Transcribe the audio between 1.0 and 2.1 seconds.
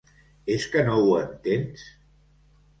ho entens?